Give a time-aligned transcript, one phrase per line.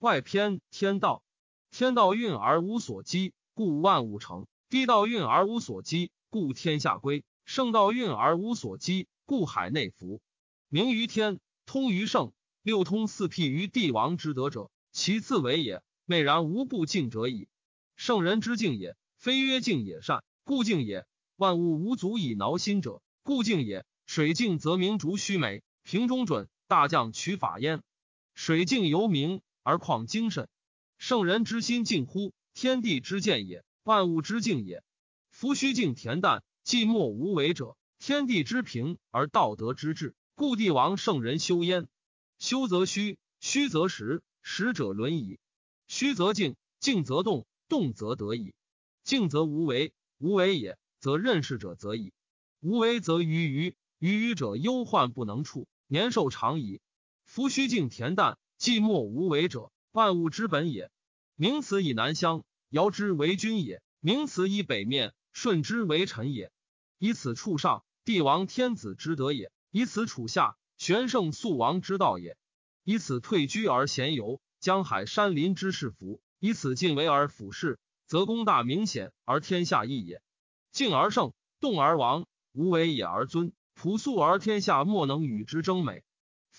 [0.00, 1.24] 外篇天道，
[1.72, 10.20] 天道运而无所积，故万物成；地道运而无所积，故天下归；圣道运而无所积，故海内服。
[10.68, 12.32] 明于天，通于圣，
[12.62, 15.82] 六通四辟于帝王之德者，其自为也。
[16.04, 17.48] 昧然无不敬者矣。
[17.96, 23.84] 圣人之敬也，非曰敬也善，故敬也；万物无足以挠心者，故敬也。
[24.06, 27.82] 水静则明烛须美，瓶中准，大将取法焉。
[28.36, 29.42] 水静犹明。
[29.68, 30.48] 而况精神，
[30.96, 32.32] 圣人之心静乎？
[32.54, 34.82] 天地之见也，万物之境也。
[35.28, 41.86] 夫虚静恬淡，寂寞无为者，天地之平而道德之治，故帝王圣人修焉。
[42.38, 45.38] 修则虚，虚则实，实者伦矣。
[45.86, 48.54] 虚则静，静则动，动则得矣。
[49.04, 52.14] 静则无为，无为也，则任事者则矣。
[52.60, 56.80] 无为则愚愚，愚愚者忧患不能处，年寿长矣。
[57.26, 58.38] 夫虚静恬淡。
[58.58, 60.90] 寂寞无为者，万物之本也。
[61.36, 66.50] 名此以南乡，尧之为君也；名此以北面，舜之为臣也。
[66.98, 72.36] 以此处上，帝王天子之德也；以此处下，玄圣肃王之道也。
[72.82, 80.20] 以此退居而闲游，江海山林之士服；以此进为而俯视，则功大明显而天下易也。
[80.72, 86.02] 静而胜，动而亡，无为也而尊，朴素而天下莫能与之争美。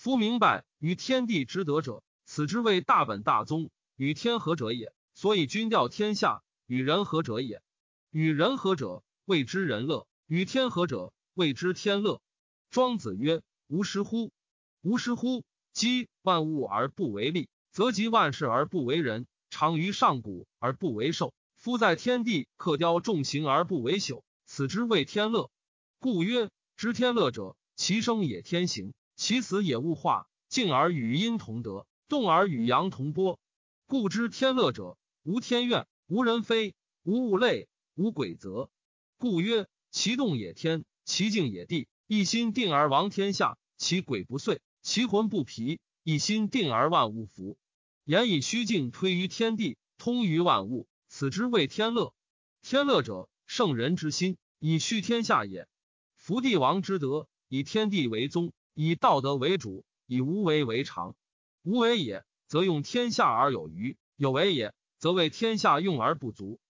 [0.00, 4.94] 夫明白于天地之德者，此之谓大本大宗，与天合者也。
[5.12, 7.62] 所以君调天下，与人合者也。
[8.10, 12.22] 与人合者，谓之人乐；与天合者，谓之天乐。
[12.70, 14.32] 庄子曰：“吾师乎？
[14.80, 15.44] 吾师乎？
[15.74, 19.26] 积万物而不为利，则集万事而不为人。
[19.50, 21.34] 长于上古而不为寿。
[21.56, 25.50] 夫在天地刻雕重形而不为朽，此之谓天乐。
[25.98, 33.38] 故曰：知天乐者，其生也天行。”其死也物化，静而与阴同德，动而与阳同波。
[33.86, 38.70] 故知天乐者，无天怨，无人非，无物类，无鬼则。
[39.18, 41.86] 故曰：其动也天，其静也地。
[42.06, 45.80] 一心定而亡天下，其鬼不遂，其魂不疲。
[46.02, 47.58] 一心定而万物服。
[48.04, 52.14] 言以虚静推于天地，通于万物，此之谓天乐。
[52.62, 55.68] 天乐者，圣人之心，以续天下也。
[56.16, 58.54] 伏帝王之德，以天地为宗。
[58.74, 61.14] 以道德为主，以无为为常。
[61.62, 66.60] 无为也，则用天下而有余；有为也，则为天下用而不足。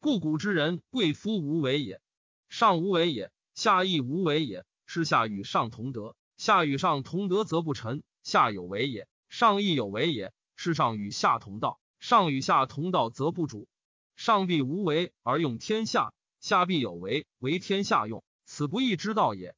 [0.00, 2.00] 故古之人贵夫无为也。
[2.48, 4.64] 上无为也，下亦无为也。
[4.86, 10.32] 是下与上同德，下与上同德则不臣；下有为也，上亦有为也。
[10.56, 13.68] 是上与下同道，上与下同道则不主。
[14.16, 19.54] 上必无为而用天下，下必有为为天下用，此不义之道也。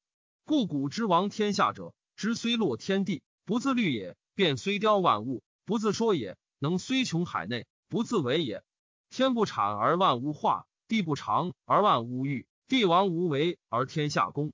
[0.53, 1.95] 故古之王天下者。
[2.15, 8.63] 之虽落天地，不自律也；变虽雕万物，不自说也；能虽穷海内，不自为也。
[9.09, 12.47] 天不产而万物化，地不长而万物育。
[12.69, 14.53] 帝王无为而天下公。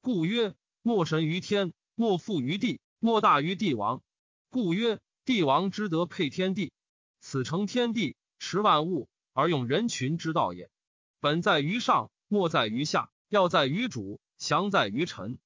[0.00, 4.02] 故曰：莫神于天，莫富于地，莫大于帝王。
[4.50, 6.70] 故曰：帝王之德配天地，
[7.18, 10.70] 此成天地，持万物而用人群之道也。
[11.18, 15.38] 本在于上，莫在于下；要在于主，祥在于臣。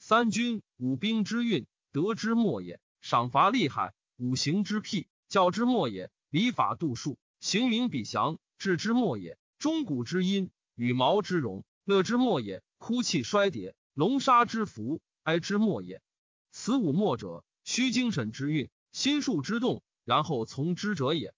[0.00, 16.02] 三军五兵之运，德之末也；赏罚厉害，五行之辟，教之末也；礼法度数，行名比祥，治之末也；钟鼓之音，羽毛之容，乐之末也；哭泣衰跌，龙杀之福，哀之末也。
[16.50, 21.32] 此五末者，须精神之运，心术之动，然后从之者也。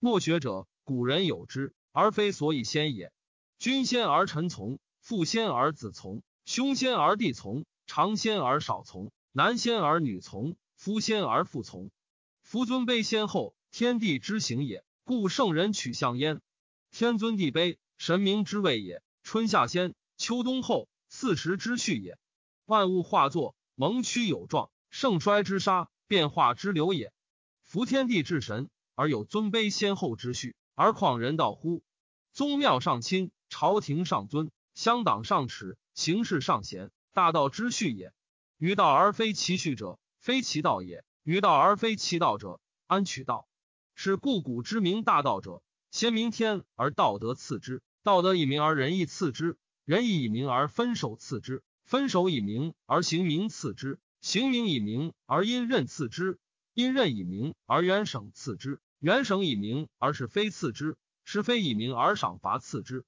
[0.00, 3.10] 莫学者，古人有之，而非所以先也。
[3.58, 7.66] 君先而臣从，父先而子从，兄先而弟从。
[7.86, 11.90] 长先而少从，男先而女从，夫先而妇从。
[12.40, 14.82] 夫尊卑先后，天地之行也。
[15.04, 16.40] 故圣人取象焉。
[16.90, 19.02] 天尊地卑，神明之位也。
[19.22, 22.16] 春夏先，秋冬后，四时之序也。
[22.64, 27.12] 万物化作，蒙屈有状，盛衰之杀，变化之流也。
[27.62, 31.82] 夫天地至神，而有尊卑先后之序，而况人道乎？
[32.32, 36.92] 宗庙上亲，朝廷上尊，乡党上耻，行事尚贤。
[37.12, 38.12] 大道之序也，
[38.56, 43.48] 于道而非其序者，非其道也；于道而非其道者，安取道？
[43.96, 45.60] 是故古之名大道者，
[45.90, 56.38] 先明天而道德次之；道德以明而仁义次之；仁义以明而分守次之；分守以明而行名次之；行名以明而因任次之；
[56.74, 63.00] 因任以明而元省次之；元省以明而是非次之；是非以明而赏罚次之；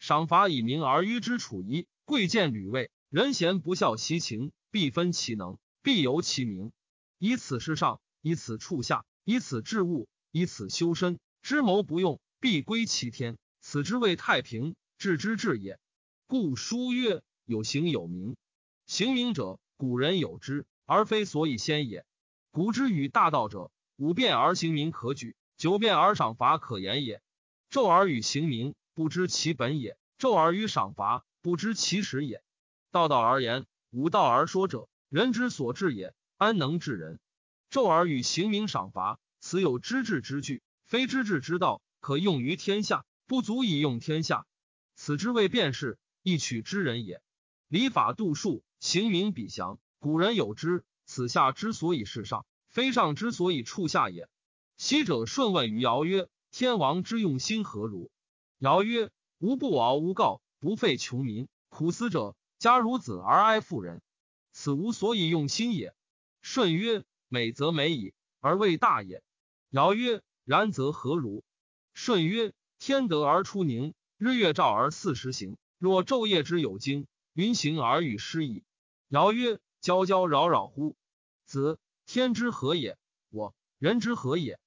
[0.00, 2.90] 赏罚以明而迂之处夷，贵贱履位。
[3.08, 6.72] 人贤不孝其情，必分其能，必由其名。
[7.18, 13.36] 以此事上，以此处下，以此治物，以此修身，知谋不用，必归其天。
[13.60, 15.78] 此之谓太平，治之治也。
[16.26, 18.36] 故书曰：有形有名，
[18.86, 22.06] 形名者，古人有之，而非所以先也。
[22.50, 27.20] 古之与大道者，五变而行名可举，九变而赏罚可言也。
[27.70, 32.44] 昼而与行名，不知其本也；昼而与赏罚，不知其实也。
[32.92, 37.18] 道道而言，无道而说者，人之所至也，安能治人？
[37.72, 44.46] 昼而与行名赏罚，此有知治之具，非知治之道，可用于天下，不足以用天下。
[44.94, 47.20] 此之谓辨士，亦取之人也。
[47.66, 50.84] 礼法度数，行名比详，古人有之。
[51.04, 54.28] 此下之所以是上，非上之所以处下也。
[54.76, 58.12] 昔者舜问于尧曰：“天王之用心何如？”
[58.62, 59.10] 尧曰
[59.42, 61.48] ：“无不敖无告，不废穷民。
[61.68, 64.00] 苦思者，家如子而哀妇人，
[64.52, 65.96] 此无所以用心也。”
[66.42, 67.04] 舜曰。
[67.26, 69.22] 美则美矣，而未大也。
[69.70, 71.42] 尧曰：“然则何如？”
[71.94, 75.56] 舜曰：“天德而出宁，日月照而四时行。
[75.78, 78.64] 若昼夜之有经，云行而与师矣。”
[79.08, 80.94] 尧曰：“交交扰扰乎！
[81.46, 82.98] 子天之何也？
[83.30, 84.60] 我人之何也？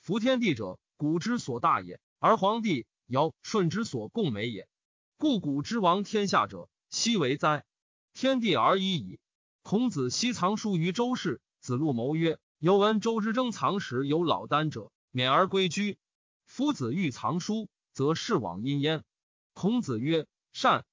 [0.00, 4.68] 夫天地者，古之所大也，而皇帝尧舜之所共美也。
[5.16, 7.64] 故古之王天下者，奚为哉？
[8.12, 9.20] 天地而已矣。
[9.62, 15.98] 孔子昔藏书于周氏。”子路谋曰：“有闻周之争藏时有老聃者，免而归居。
[16.44, 19.02] 夫子欲藏书，则视往因焉。”
[19.52, 20.84] 孔子曰：“善。”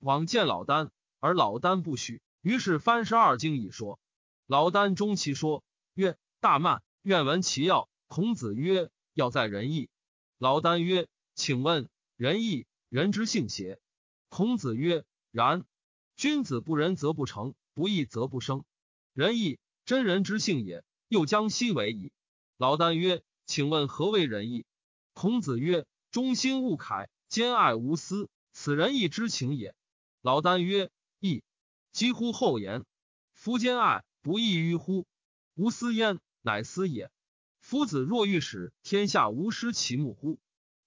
[0.00, 0.90] 往见老聃，
[1.20, 2.22] 而老聃不许。
[2.40, 4.00] 于是翻十二经以说。
[4.46, 5.62] 老聃终其说，
[5.94, 9.90] 曰：“大慢，愿闻其要。”孔子曰：“要在仁义。”
[10.38, 11.08] 老聃曰
[11.42, 13.80] ：“请问仁义，人之性邪？”
[14.30, 15.64] 孔子曰：“然。
[16.14, 18.64] 君子不仁则不成，不义则不生。
[19.12, 22.12] 仁义。”真人之性也，又将奚为矣？
[22.58, 24.64] 老聃曰：“请问何为仁义？”
[25.14, 29.74] 孔子曰：“忠心勿凯，兼爱无私，此仁义之情也。”
[30.22, 31.42] 老聃曰：“义，
[31.90, 32.84] 几乎厚言。
[33.32, 35.06] 夫兼爱，不义于乎？
[35.54, 37.10] 无私焉，乃私也。
[37.58, 40.38] 夫子若欲使天下无失其目乎？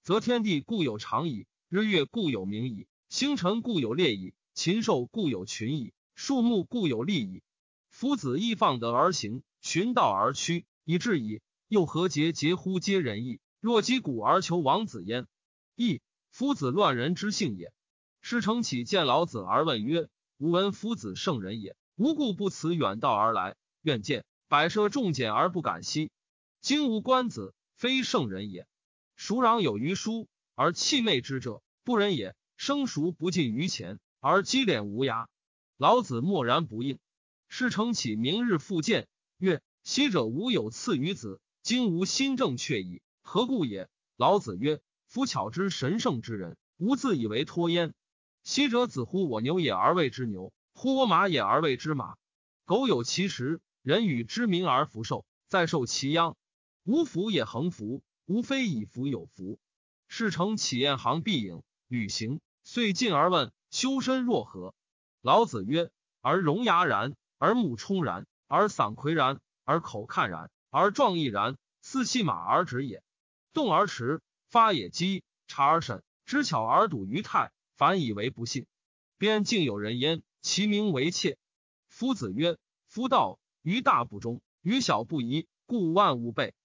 [0.06, 7.42] 则天地固有常矣，日月固有明矣，星辰固有列矣，禽兽固有群矣，树木固有利矣。”
[7.90, 11.42] 夫子亦放德而行，循道而趋，以至矣。
[11.68, 13.40] 又何节节乎皆仁义？
[13.60, 15.26] 若击鼓而求王子焉？
[15.76, 17.74] 义夫子乱人之性也。
[18.22, 20.08] 师承启见老子而问曰
[20.38, 24.24] ：“吾闻夫子圣人也，无故不辞远道而来，愿见。
[24.50, 26.12] 百舍重简而不敢息。
[26.62, 28.68] 今吾观子，非圣人也。
[29.16, 32.36] 孰攘有余书而弃昧之者，不仁也。
[32.58, 35.28] 生熟不近于前，而积敛无涯。
[35.78, 37.00] 老子默然不应。”
[37.50, 47.94] 师承启明日复见，曰：“昔者吾有赐于子，今吾心正确矣，何故也？”老子曰：“夫巧之神圣之人，吾自以为托焉。
[48.44, 52.16] 昔者子乎我牛也而谓之牛，乎我马也而谓之马。
[52.64, 56.38] 苟有其实，人与之民而福寿，再受其殃。
[56.84, 59.60] 无福也恒福，无非以福有福。
[60.08, 64.76] 事成启宴行必饮，履行，遂进而问：修身若何？
[65.22, 65.90] 老子曰：
[66.22, 73.04] 而容牙然。”而目冲然，而嗓魁然，而口看然，而状亦然，似系马而止也。
[73.52, 78.66] 动而驰，发也激，察而审，知巧而笃于泰，反以为不信。
[79.18, 81.38] 边竟有人焉，其名为妾。
[81.90, 82.58] 夫子曰：
[82.88, 86.56] 夫道于大不忠，于小不疑，故万物备。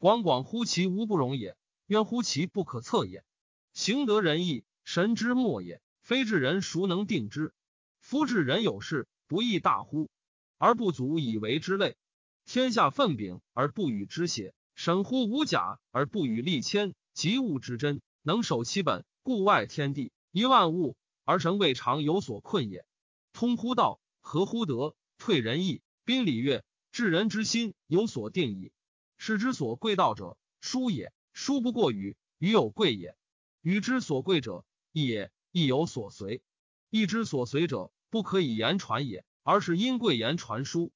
[0.00, 3.22] 广广乎其无不容也，渊乎其不可测也。
[3.74, 5.82] 行得仁义，神之末也。
[6.00, 7.52] 非至人孰能定之？
[7.98, 10.08] 夫至人有事，不亦大乎？
[10.56, 11.98] 而不足以为之类，
[12.46, 14.54] 天下愤炳而不与之邪？
[14.74, 16.94] 审乎无假而不与立谦？
[17.12, 22.86] 及物之真，能守其本，故外天地一万物而神未尝有所困也。
[23.34, 28.72] 通乎道，合乎德，退仁义，宾礼乐，治人之心有所定矣。
[29.22, 33.14] 是之所贵道者，书也；书不过与，与有贵也。
[33.60, 36.40] 与之所贵者，义也；义有所随，
[36.88, 39.22] 义之所随者，不可以言传也。
[39.42, 40.90] 而是因贵言传书，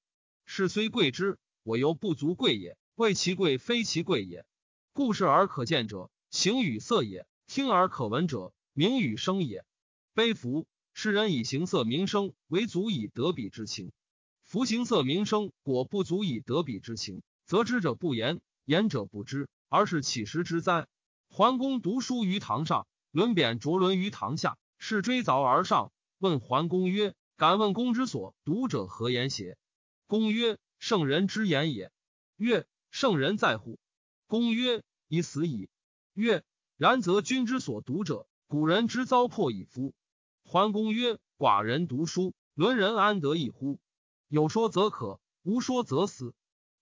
[0.47, 2.79] 是虽贵之，我犹不足贵也。
[2.95, 4.47] 谓其贵，非其贵也。
[4.95, 9.67] 故视而可见者，形与色也；听而可闻者，名与声也。
[10.15, 10.67] 悲夫！
[10.95, 13.93] 世人以形色名声为足以得彼之情。
[14.45, 20.87] 夫形色名声果不足以得彼之情，则知者不言，言者不知，而是起时之哉？
[21.29, 27.15] 桓公读书于堂上，轮扁着轮于堂下，是追凿而上，问桓公曰。
[27.37, 29.59] 敢问公之所读者何言邪？
[30.07, 31.91] 公曰：圣人之言也。
[32.37, 33.81] 曰：圣人在乎？
[34.29, 35.69] 公曰：“已死矣。”
[36.15, 36.45] 曰
[36.79, 39.95] ：“然则君之所读者，古人之糟粕矣夫。”
[40.47, 43.81] 桓公曰：“寡人读书，伦人安得一乎？
[44.29, 46.35] 有说则可，无说则死。”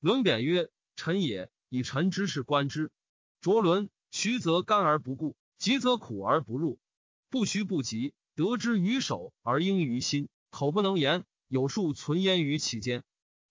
[0.02, 2.90] 伦贬曰：“臣也，以臣之事观之。
[3.40, 6.80] 卓伦徐则甘而不顾，急则苦而不入。
[7.30, 10.28] 不徐不急，得之于手而应于心。
[10.50, 13.04] 口不能言，有数存焉于其间。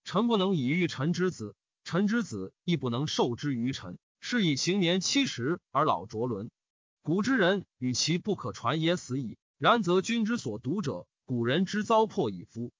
[0.04, 6.50] 臣不能以御臣之子，臣之子亦不能受之于臣。”是以行年七十而老卓伦。
[7.00, 9.38] 古之人与其不可传也死矣。
[9.56, 12.72] 然则君之所读者，古人之糟粕矣夫。